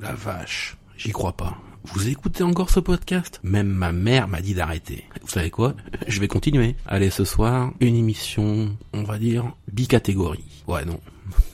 [0.00, 1.58] La vache, j'y crois pas.
[1.92, 3.38] Vous écoutez encore ce podcast?
[3.42, 5.04] Même ma mère m'a dit d'arrêter.
[5.20, 5.74] Vous savez quoi?
[6.08, 6.74] Je vais continuer.
[6.86, 10.64] Allez, ce soir, une émission, on va dire, bicatégorie.
[10.66, 11.00] Ouais, non,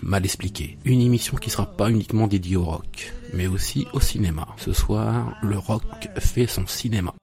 [0.01, 0.79] mal expliqué.
[0.85, 4.47] Une émission qui sera pas uniquement dédiée au rock, mais aussi au cinéma.
[4.59, 5.83] Ce soir, le rock
[6.19, 7.15] fait son cinéma.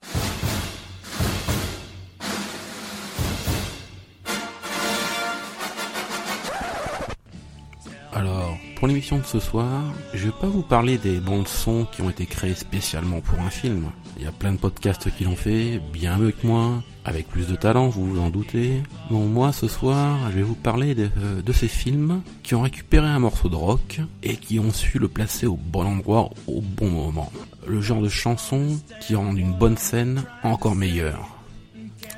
[8.84, 9.82] Pour l'émission de ce soir,
[10.14, 13.50] je vais pas vous parler des bandes sons qui ont été créées spécialement pour un
[13.50, 13.86] film.
[14.18, 17.48] Il y a plein de podcasts qui l'ont fait, bien mieux que moi, avec plus
[17.48, 18.84] de talent, vous vous en doutez.
[19.10, 23.08] Bon, moi ce soir, je vais vous parler euh, de ces films qui ont récupéré
[23.08, 26.90] un morceau de rock et qui ont su le placer au bon endroit au bon
[26.90, 27.32] moment.
[27.66, 31.30] Le genre de chanson qui rend une bonne scène encore meilleure.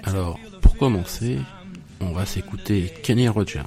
[0.04, 1.38] Alors, pour commencer,
[2.02, 3.62] on va s'écouter Kenny Rogers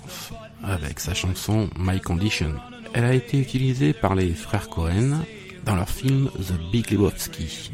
[0.64, 2.54] avec sa chanson My Condition.
[2.94, 5.20] Elle a été utilisée par les frères Cohen
[5.64, 7.72] dans leur film The Big Lebowski.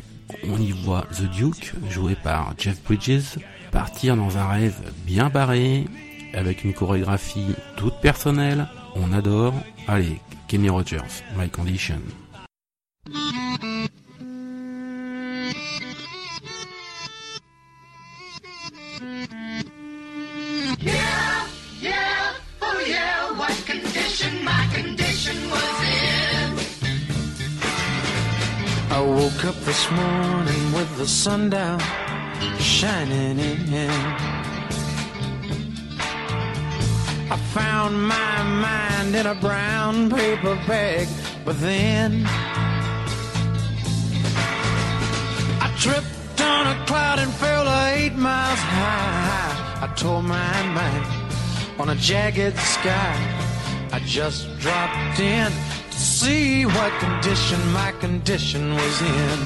[0.48, 3.38] On y voit The Duke, joué par Jeff Bridges,
[3.70, 5.84] partir dans un rêve bien barré,
[6.32, 8.66] avec une chorégraphie toute personnelle.
[8.96, 9.54] On adore.
[9.86, 12.00] Allez, Kenny Rogers, My Condition.
[22.60, 22.64] Oh
[29.06, 31.80] woke up this morning with the sun down
[32.58, 33.90] shining in.
[37.30, 41.08] I found my mind in a brown paper bag,
[41.44, 42.24] but then
[45.60, 49.84] I tripped on a cloud and fell eight miles high.
[49.84, 51.06] I tore my mind
[51.78, 53.16] on a jagged sky.
[53.92, 55.52] I just dropped in
[55.94, 59.38] to see what condition my condition was in.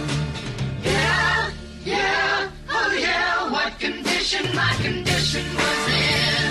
[0.82, 1.50] Yeah,
[1.84, 6.48] yeah, oh yeah, what condition my condition was in.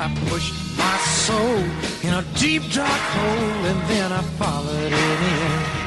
[0.00, 1.58] I pushed my soul
[2.06, 5.84] in a deep dark hole and then I followed it in.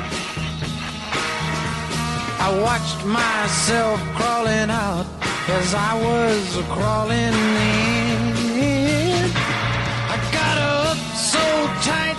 [2.48, 5.07] I watched myself crawling out
[5.50, 7.34] as I was crawling
[8.60, 9.32] in.
[10.14, 11.40] I got up so
[11.88, 12.18] tight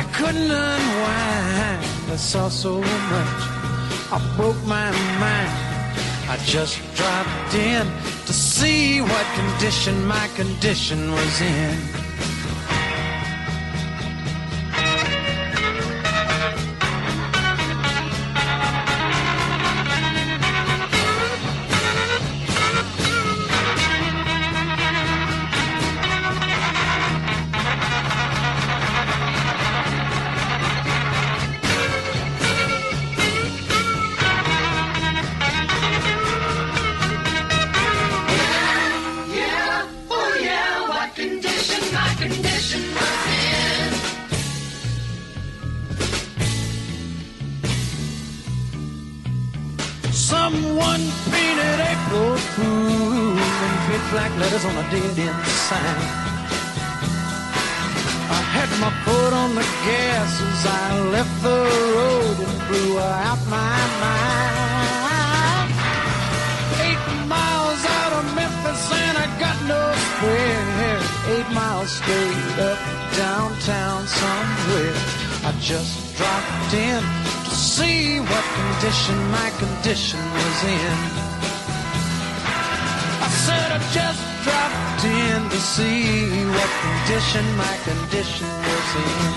[0.00, 2.12] I couldn't unwind.
[2.12, 3.40] I saw so much,
[4.12, 5.68] I broke my mind.
[6.30, 7.86] I just dropped in
[8.26, 12.07] to see what condition my condition was in.
[83.48, 89.34] Said I just dropped in to see what condition my condition was in.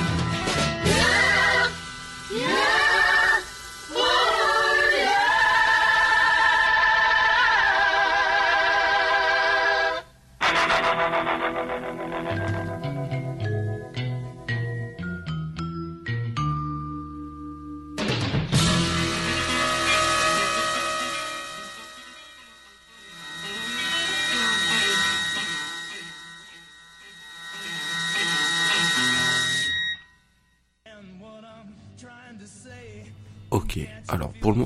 [0.92, 1.31] Yeah,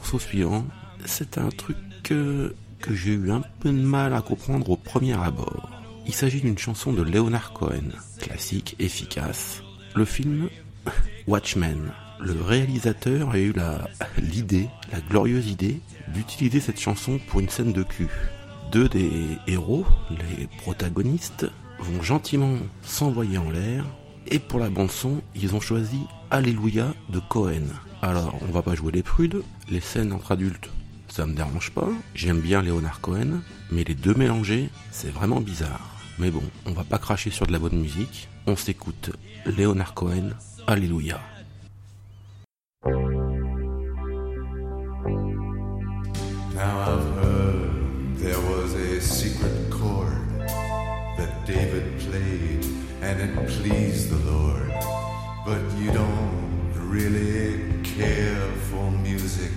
[0.05, 0.63] morceau suivant,
[1.03, 2.53] c'est un truc que,
[2.91, 5.67] j'ai eu un peu de mal à comprendre au premier abord.
[6.05, 9.63] Il s'agit d'une chanson de Leonard Cohen, classique, efficace.
[9.95, 10.49] Le film
[11.27, 11.91] Watchmen.
[12.19, 13.51] Le réalisateur a eu
[14.21, 15.79] l'idée, la glorieuse idée,
[16.09, 18.09] d'utiliser cette chanson pour une scène de cul.
[18.71, 19.11] Deux des
[19.47, 21.47] héros, les protagonistes,
[21.79, 23.85] vont gentiment s'envoyer en l'air,
[24.27, 27.63] et pour la bande son, ils ont choisi Alléluia de Cohen.
[28.01, 29.41] Alors, on va pas jouer les prudes.
[29.69, 30.69] Les scènes entre adultes,
[31.07, 31.89] ça me dérange pas.
[32.13, 35.95] J'aime bien Léonard Cohen, mais les deux mélangés, c'est vraiment bizarre.
[36.19, 38.29] Mais bon, on va pas cracher sur de la bonne musique.
[38.47, 39.11] On s'écoute
[39.45, 40.31] Léonard Cohen,
[40.67, 41.19] Alléluia.
[46.53, 50.21] Now I've heard there was a secret chord
[51.17, 52.65] that David played
[53.01, 54.71] and it pleased the Lord.
[55.45, 57.64] But you don't really
[57.97, 59.51] care for music,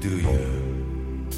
[0.00, 1.28] do you?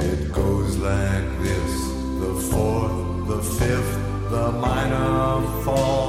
[0.00, 1.74] It goes like this
[2.22, 3.94] the fourth, the fifth,
[4.30, 6.07] the minor fall.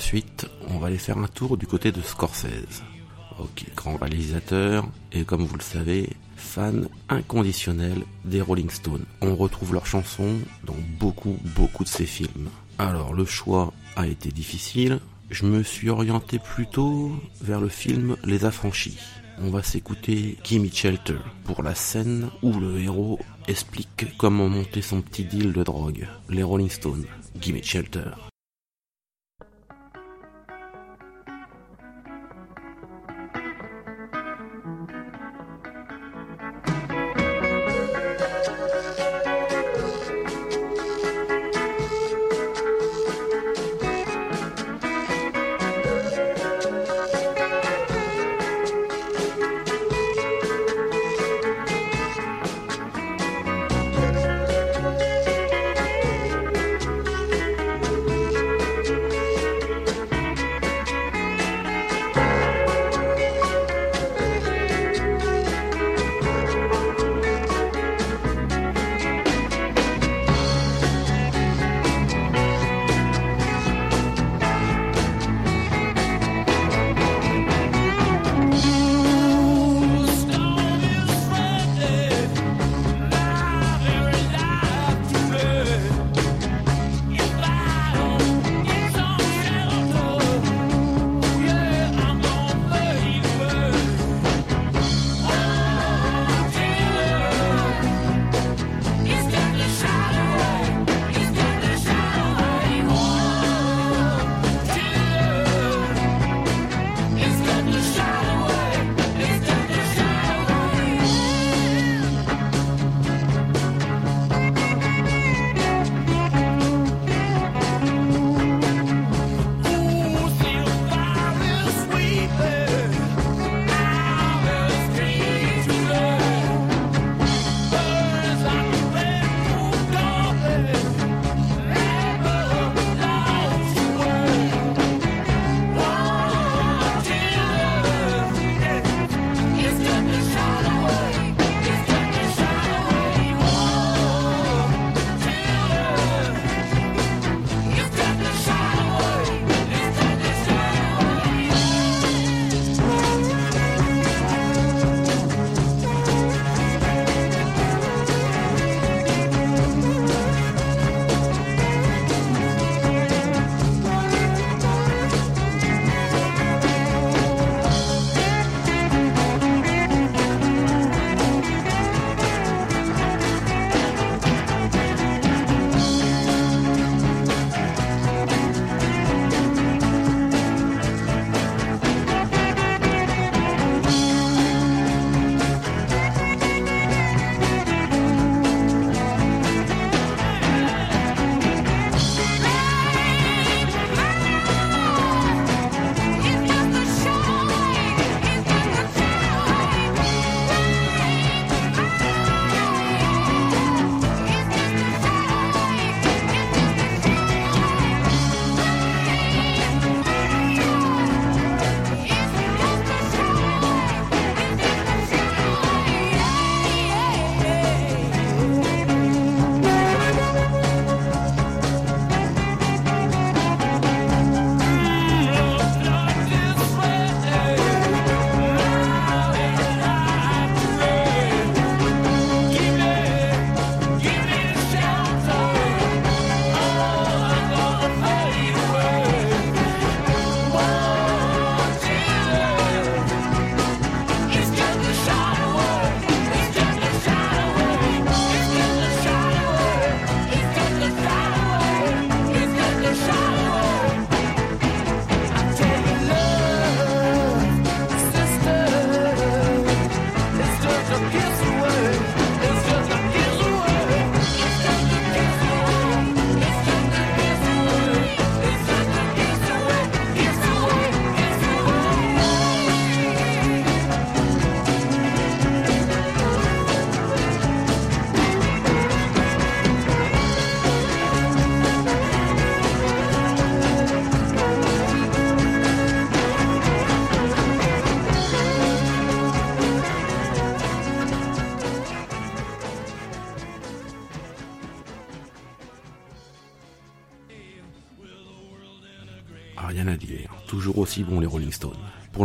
[0.00, 2.82] Suite, on va aller faire un tour du côté de Scorsese.
[3.38, 9.04] Ok, grand réalisateur, et comme vous le savez, fan inconditionnel des Rolling Stones.
[9.20, 12.48] On retrouve leurs chansons dans beaucoup, beaucoup de ses films.
[12.78, 15.00] Alors, le choix a été difficile.
[15.30, 18.98] Je me suis orienté plutôt vers le film Les Affranchis.
[19.42, 23.18] On va s'écouter Gimme Shelter pour la scène où le héros
[23.48, 26.08] explique comment monter son petit deal de drogue.
[26.28, 27.06] Les Rolling Stones.
[27.40, 28.29] Gimme Shelter.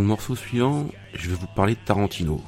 [0.06, 0.86] le morceau suivant,
[1.16, 2.40] je vais vous parler de Tarantino.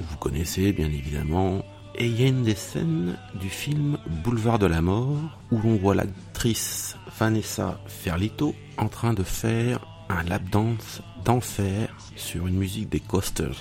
[0.00, 1.62] Vous connaissez bien évidemment.
[1.94, 5.76] Et il y a une des scènes du film Boulevard de la Mort où l'on
[5.76, 12.88] voit l'actrice Vanessa Ferlito en train de faire un lap dance d'enfer sur une musique
[12.88, 13.60] des Coasters.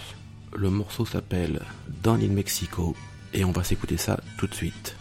[0.55, 1.59] Le morceau s'appelle
[2.01, 2.95] Down in Mexico
[3.33, 4.95] et on va s'écouter ça tout de suite.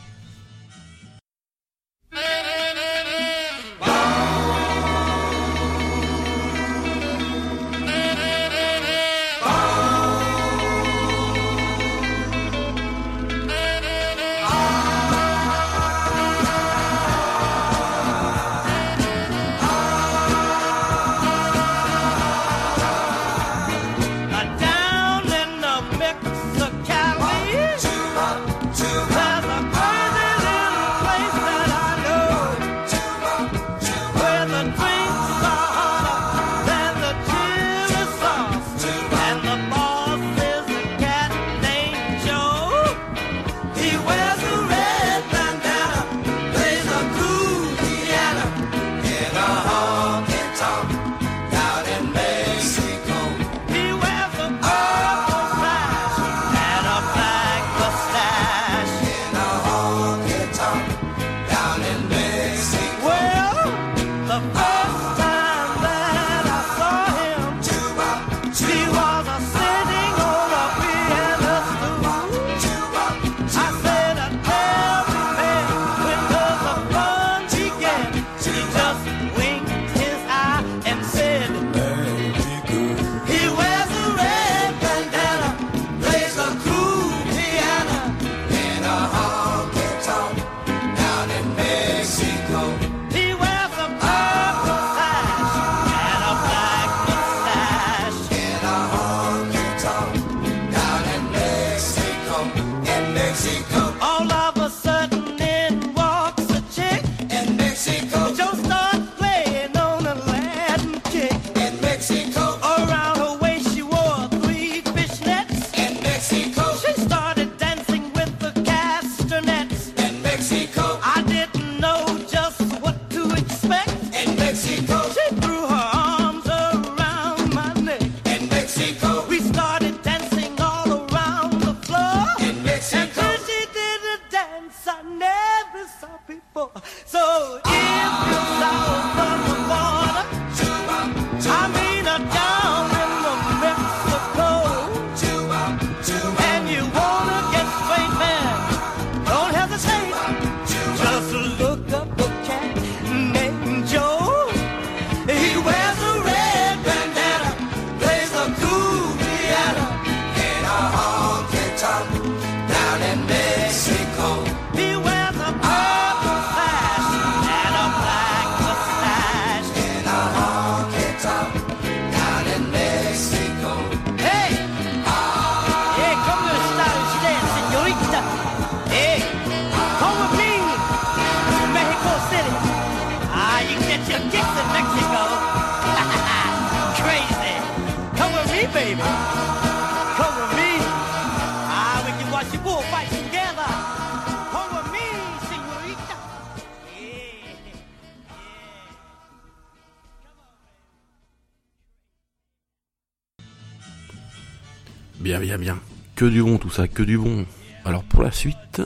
[205.40, 205.78] bien.
[206.16, 207.46] Que du bon tout ça, que du bon.
[207.84, 208.82] Alors pour la suite,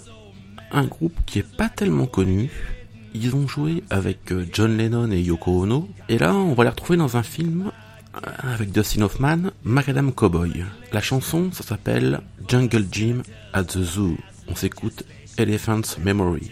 [0.71, 2.51] un groupe qui est pas tellement connu.
[3.14, 5.88] Ils ont joué avec euh, John Lennon et Yoko Ono.
[6.09, 7.71] Et là, on va les retrouver dans un film
[8.17, 10.64] euh, avec Dustin Hoffman, Macadam Cowboy.
[10.93, 14.17] La chanson, ça s'appelle Jungle Jim at the Zoo.
[14.49, 15.05] On s'écoute
[15.38, 16.51] Elephant's Memory.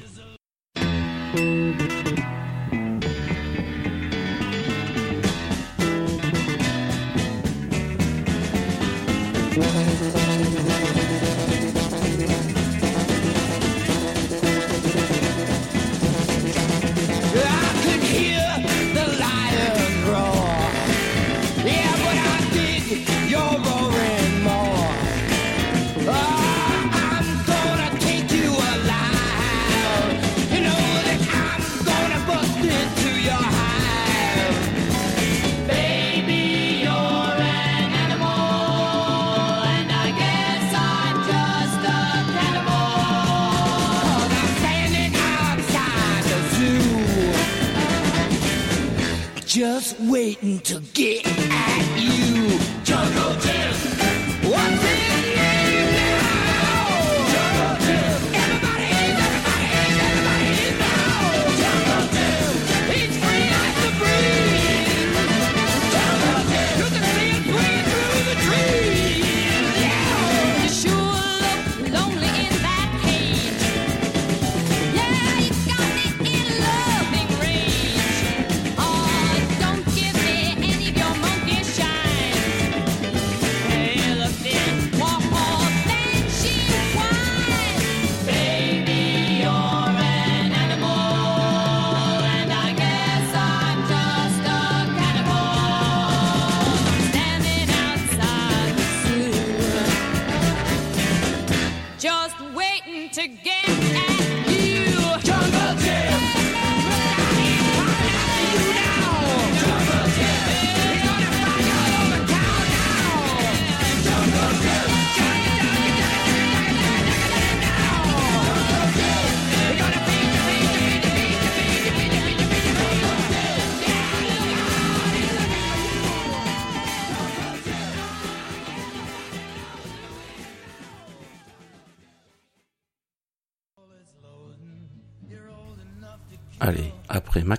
[50.32, 51.31] waiting to get.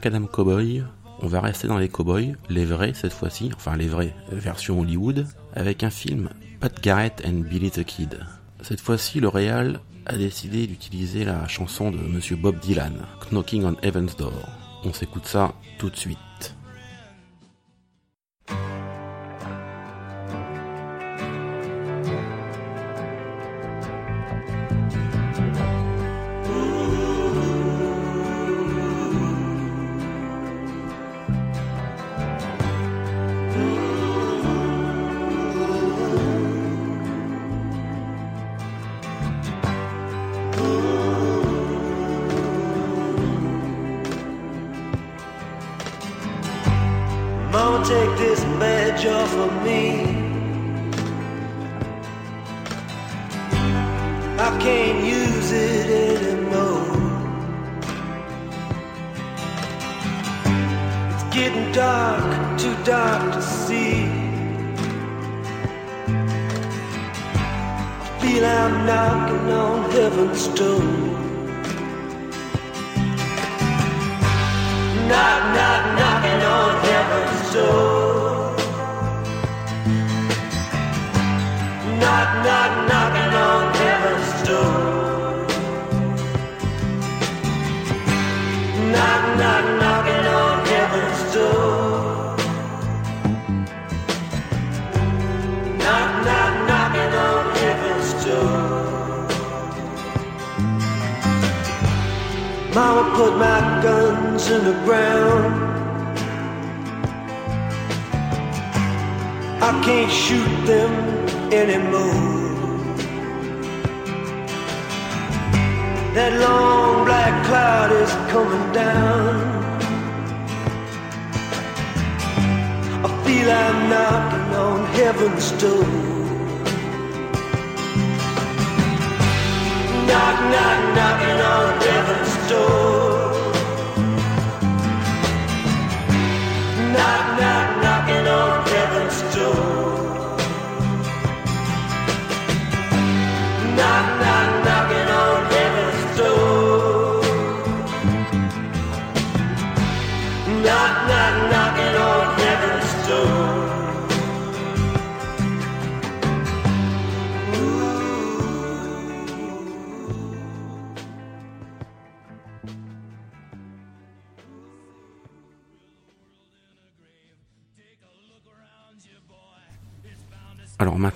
[0.04, 0.84] Macadam Cowboy,
[1.22, 5.26] on va rester dans les cowboys, les vrais cette fois-ci, enfin les vrais, version Hollywood,
[5.54, 8.20] avec un film Pat Garrett and Billy the Kid.
[8.62, 12.96] Cette fois-ci, le réal a décidé d'utiliser la chanson de Monsieur Bob Dylan,
[13.32, 14.34] Knocking on Heaven's Door.
[14.84, 16.18] On s'écoute ça tout de suite.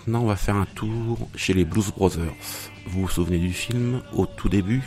[0.07, 2.33] Maintenant, on va faire un tour chez les Blues Brothers.
[2.85, 4.81] Vous vous souvenez du film Au tout début,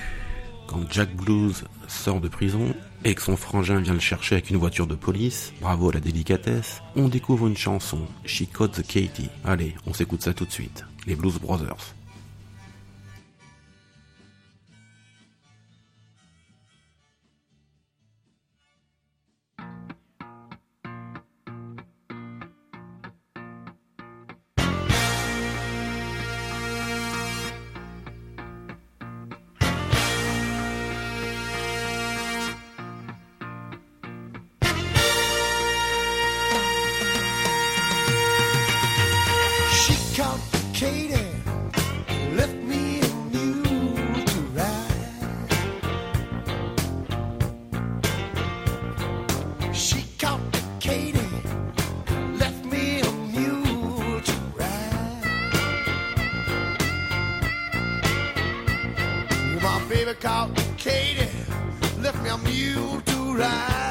[0.66, 4.56] quand Jack Blues sort de prison et que son frangin vient le chercher avec une
[4.56, 9.28] voiture de police, bravo à la délicatesse, on découvre une chanson, She Caught the Katie.
[9.44, 10.86] Allez, on s'écoute ça tout de suite.
[11.06, 11.94] Les Blues Brothers.
[60.20, 61.30] Caught Katie,
[62.02, 63.89] left me a mule to ride.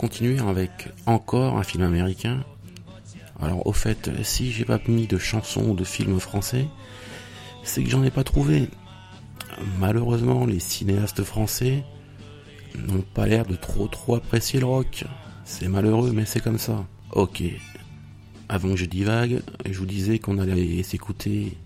[0.00, 2.42] Continuer avec encore un film américain.
[3.38, 6.66] Alors au fait, si j'ai pas mis de chansons ou de films français,
[7.64, 8.70] c'est que j'en ai pas trouvé.
[9.78, 11.84] Malheureusement, les cinéastes français
[12.78, 15.04] n'ont pas l'air de trop trop apprécier le rock.
[15.44, 16.86] C'est malheureux, mais c'est comme ça.
[17.12, 17.42] Ok.
[18.48, 21.58] Avant que je divague, je vous disais qu'on allait s'écouter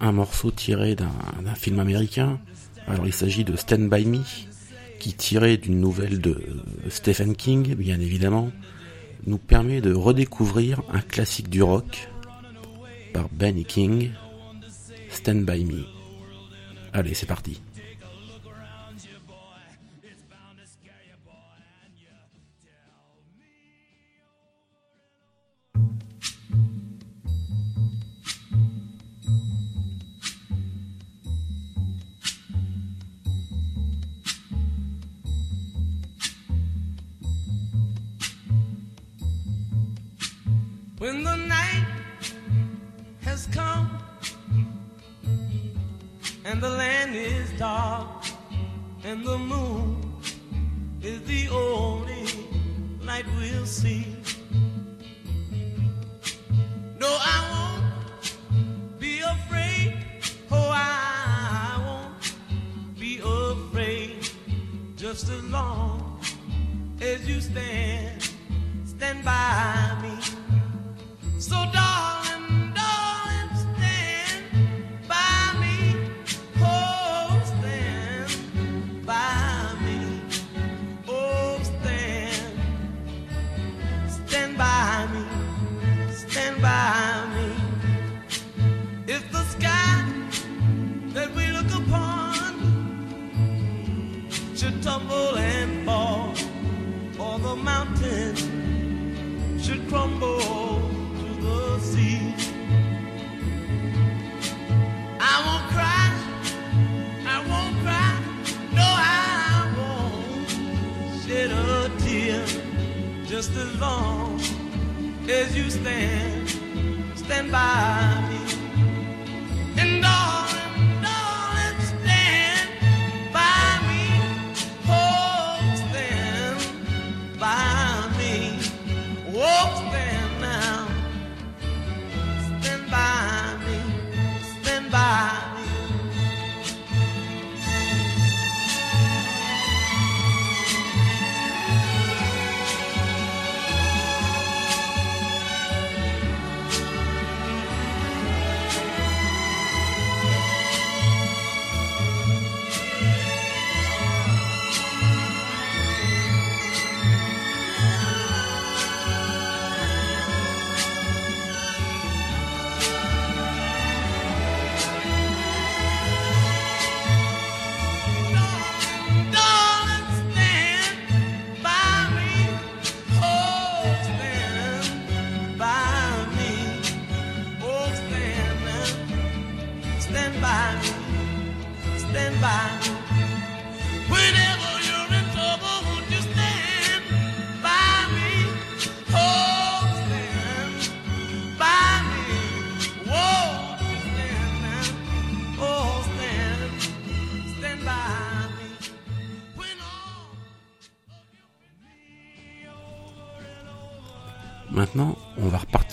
[0.00, 2.40] un morceau tiré d'un film américain.
[2.88, 4.18] Alors il s'agit de Stand By Me,
[4.98, 6.42] qui tiré d'une nouvelle de
[6.88, 8.50] Stephen King, bien évidemment,
[9.26, 12.08] nous permet de redécouvrir un classique du rock
[13.12, 14.10] par Benny King,
[15.10, 15.84] Stand By Me.
[16.92, 17.60] Allez, c'est parti.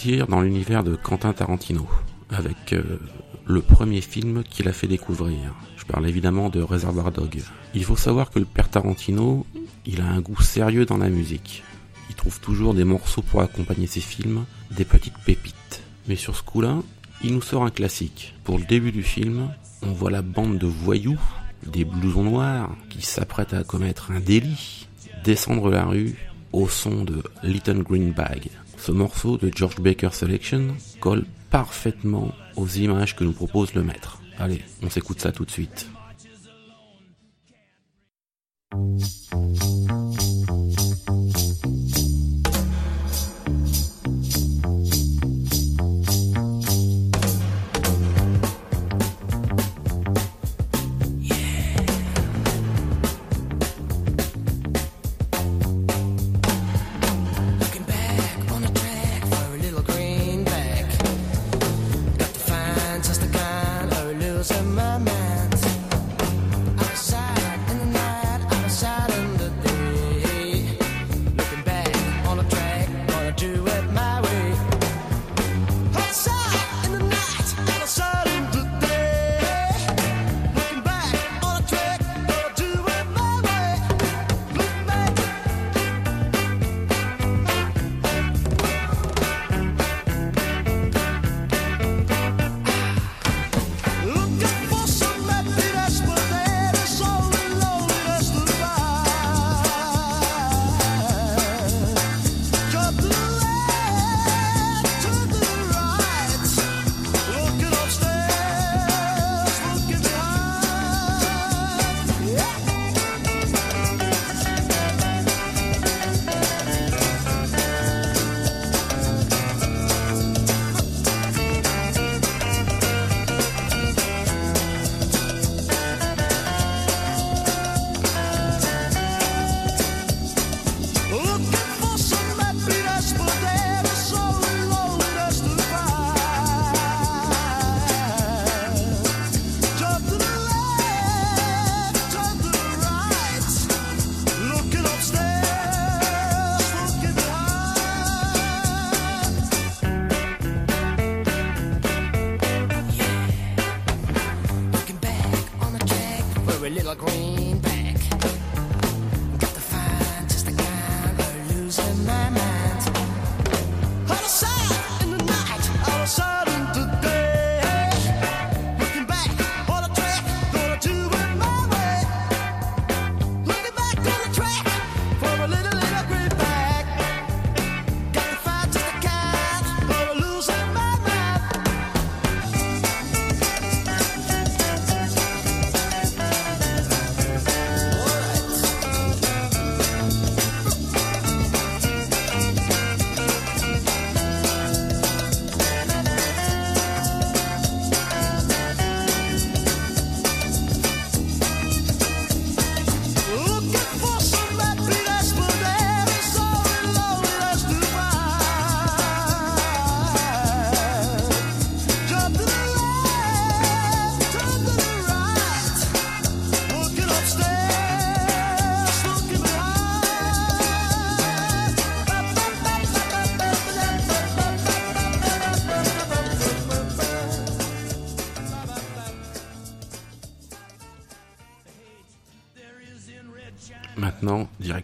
[0.06, 1.88] Dans l'univers de Quentin Tarantino,
[2.30, 3.00] avec euh,
[3.46, 5.56] le premier film qu'il a fait découvrir.
[5.78, 7.42] Je parle évidemment de Reservoir Dog.
[7.74, 9.48] Il faut savoir que le père Tarantino,
[9.86, 11.64] il a un goût sérieux dans la musique.
[12.10, 15.82] Il trouve toujours des morceaux pour accompagner ses films, des petites pépites.
[16.08, 16.84] Mais sur ce coup-là,
[17.24, 18.36] il nous sort un classique.
[18.44, 19.50] Pour le début du film,
[19.82, 21.20] on voit la bande de voyous,
[21.66, 24.88] des blousons noirs, qui s'apprêtent à commettre un délit,
[25.24, 26.16] descendre la rue
[26.54, 28.50] au son de Little Green Bag.
[28.86, 34.22] Ce morceau de George Baker Selection colle parfaitement aux images que nous propose le maître.
[34.38, 35.90] Allez, on s'écoute ça tout de suite.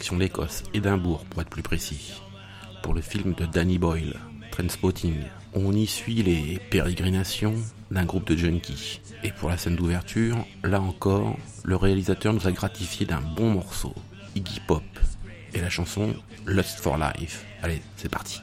[0.02, 2.14] direction l'Écosse, Édimbourg pour être plus précis,
[2.82, 4.16] pour le film de Danny Boyle,
[4.50, 5.14] Trainspotting.
[5.54, 7.54] On y suit les pérégrinations
[7.92, 9.00] d'un groupe de junkies.
[9.24, 13.94] Et pour la scène d'ouverture, là encore, le réalisateur nous a gratifié d'un bon morceau,
[14.36, 14.84] Iggy Pop,
[15.54, 16.16] et la chanson
[16.48, 17.46] Lust for Life.
[17.62, 18.42] Allez, c'est parti.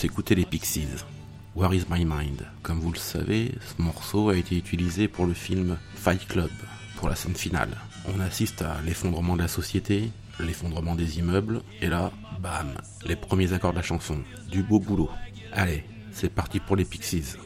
[0.00, 1.04] s'écouter les Pixies.
[1.54, 2.46] Where is my mind?
[2.62, 6.48] Comme vous le savez, ce morceau a été utilisé pour le film Fight Club,
[6.96, 7.76] pour la scène finale.
[8.06, 12.72] On assiste à l'effondrement de la société, l'effondrement des immeubles, et là, bam,
[13.04, 14.24] les premiers accords de la chanson.
[14.50, 15.10] Du beau boulot.
[15.52, 17.36] Allez, c'est parti pour les Pixies.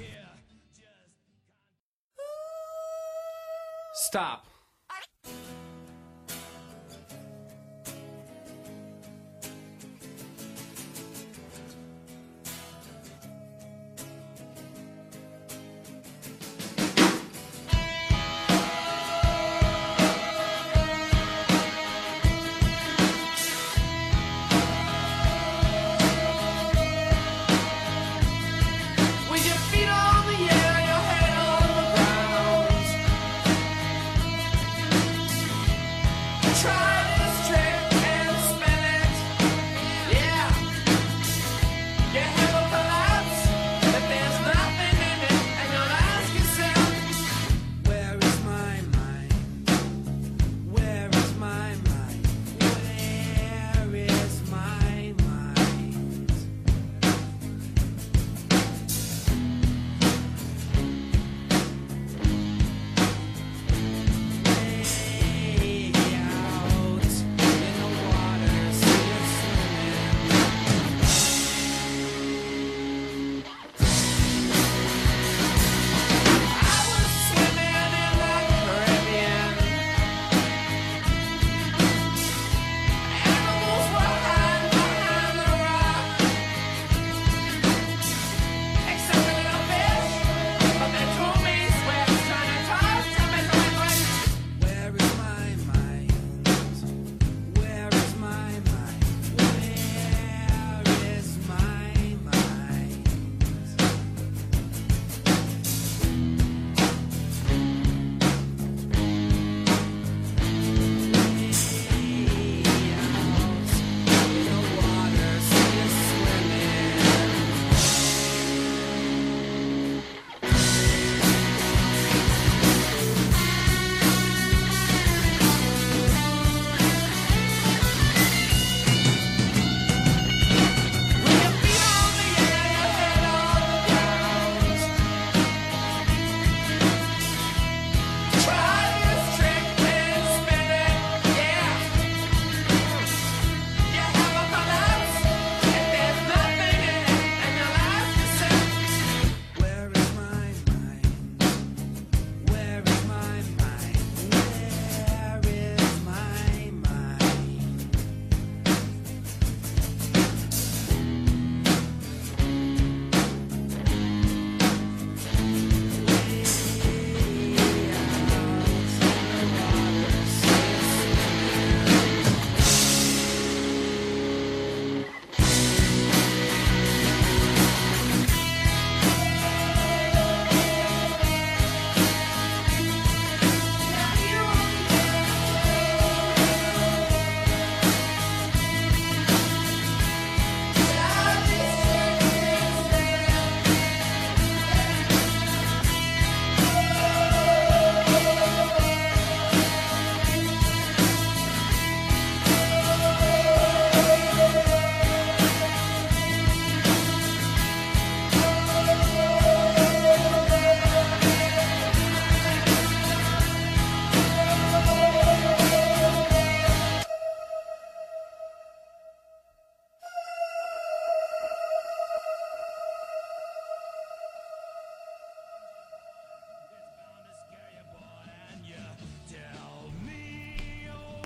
[3.95, 4.44] Stop.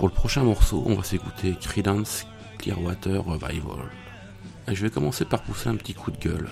[0.09, 2.24] Pour le prochain morceau, on va s'écouter Creedence
[2.56, 3.90] Clearwater Revival.
[4.66, 6.48] Et je vais commencer par pousser un petit coup de gueule.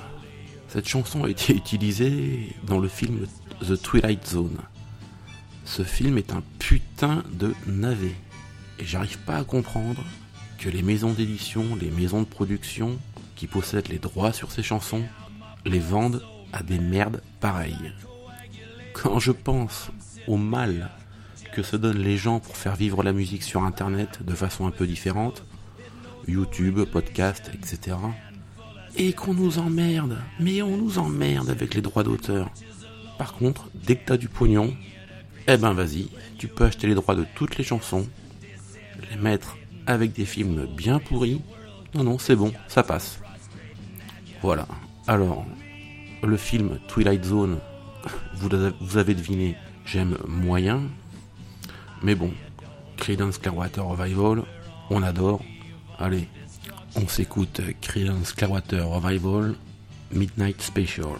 [0.68, 3.26] Cette chanson a été utilisée dans le film
[3.62, 4.58] The Twilight Zone.
[5.64, 8.14] Ce film est un putain de navet.
[8.78, 10.04] Et j'arrive pas à comprendre
[10.58, 12.98] que les maisons d'édition, les maisons de production
[13.36, 15.04] qui possèdent les droits sur ces chansons,
[15.64, 17.94] les vendent à des merdes pareilles.
[18.92, 19.88] Quand je pense
[20.26, 20.90] au mal
[21.56, 24.70] que se donnent les gens pour faire vivre la musique sur internet de façon un
[24.70, 25.42] peu différente,
[26.28, 27.96] YouTube, podcast, etc.
[28.94, 32.50] Et qu'on nous emmerde, mais on nous emmerde avec les droits d'auteur.
[33.16, 34.76] Par contre, dès que t'as du pognon,
[35.48, 38.06] eh ben vas-y, tu peux acheter les droits de toutes les chansons,
[39.10, 41.40] les mettre avec des films bien pourris.
[41.94, 43.18] Non, non, c'est bon, ça passe.
[44.42, 44.68] Voilà.
[45.06, 45.46] Alors,
[46.22, 47.60] le film Twilight Zone,
[48.34, 50.82] vous avez, vous avez deviné, j'aime moyen.
[52.02, 52.32] Mais bon,
[52.96, 54.44] Creedence Clearwater Revival,
[54.90, 55.40] on adore.
[55.98, 56.28] Allez,
[56.94, 59.54] on s'écoute Creedence Clearwater Revival,
[60.12, 61.16] Midnight Special.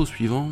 [0.00, 0.48] Morceau suivant,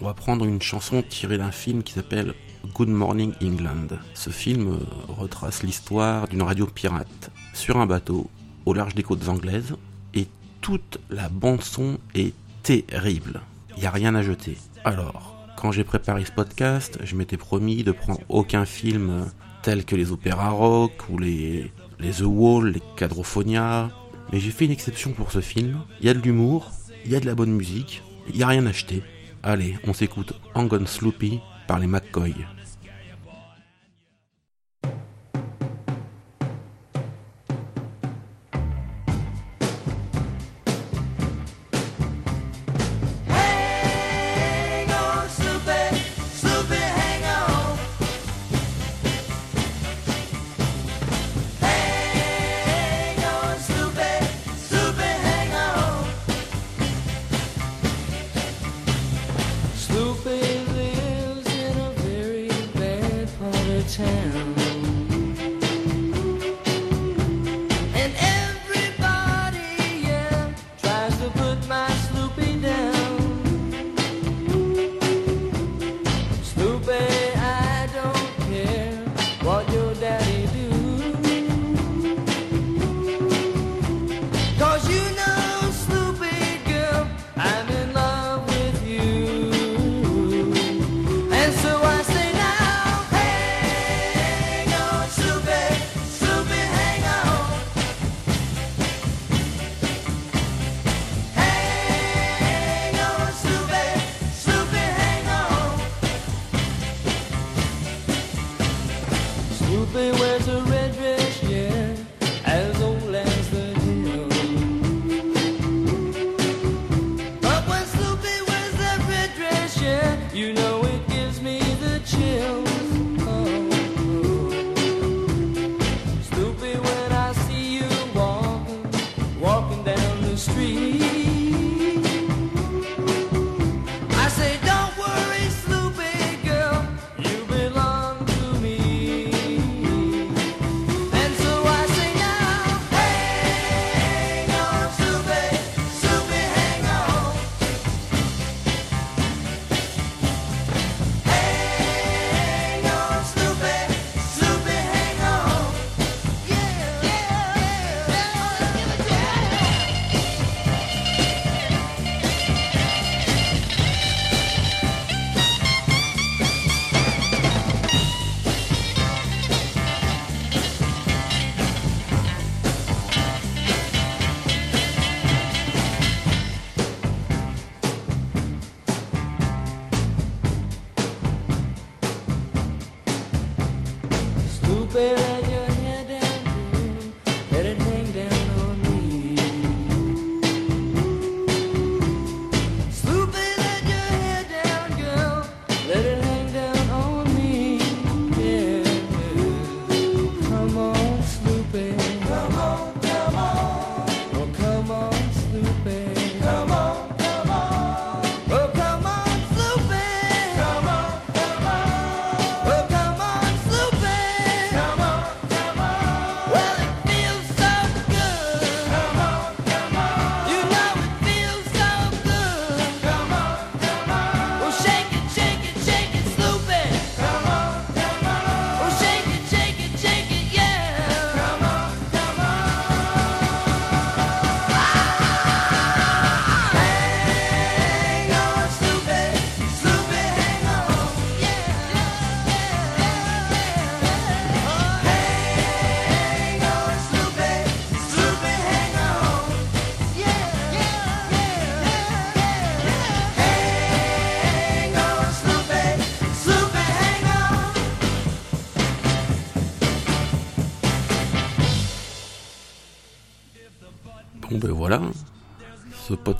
[0.00, 2.32] on va prendre une chanson tirée d'un film qui s'appelle
[2.72, 3.88] Good Morning England.
[4.14, 8.30] Ce film euh, retrace l'histoire d'une radio pirate sur un bateau
[8.64, 9.74] au large des côtes anglaises
[10.14, 10.26] et
[10.62, 13.42] toute la bande son est terrible.
[13.76, 14.56] Il n'y a rien à jeter.
[14.84, 19.24] Alors, quand j'ai préparé ce podcast, je m'étais promis de prendre aucun film euh,
[19.62, 23.90] tel que les opéras rock ou les, The Wall, les Quadrophonia.
[24.32, 25.80] Mais j'ai fait une exception pour ce film.
[26.00, 26.70] Il y a de l'humour,
[27.04, 29.02] il y a de la bonne musique, il n'y a rien jeter.
[29.42, 32.34] Allez, on s'écoute Hang on Sloopy par les McCoy.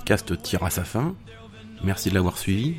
[0.05, 1.15] Podcast tire à sa fin.
[1.83, 2.75] Merci de l'avoir suivi.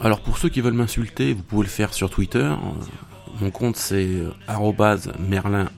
[0.00, 2.38] Alors pour ceux qui veulent m'insulter, vous pouvez le faire sur Twitter.
[2.38, 2.56] Euh,
[3.42, 4.32] Mon compte c'est euh,
[5.18, 5.68] merlin.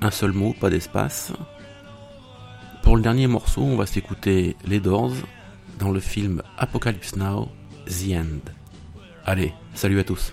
[0.00, 1.32] Un seul mot, pas d'espace.
[2.82, 5.14] Pour le dernier morceau, on va s'écouter les Doors
[5.78, 7.48] dans le film Apocalypse Now,
[7.86, 8.50] The End.
[9.24, 10.32] Allez, salut à tous.